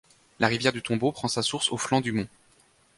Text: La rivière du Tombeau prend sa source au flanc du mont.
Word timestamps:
La 0.39 0.47
rivière 0.47 0.73
du 0.73 0.81
Tombeau 0.81 1.11
prend 1.11 1.27
sa 1.27 1.43
source 1.43 1.71
au 1.71 1.77
flanc 1.77 2.01
du 2.01 2.11
mont. 2.11 2.27